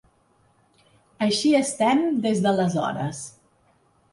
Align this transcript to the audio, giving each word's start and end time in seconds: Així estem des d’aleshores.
Així 1.27 1.53
estem 1.61 2.01
des 2.25 2.43
d’aleshores. 2.47 3.21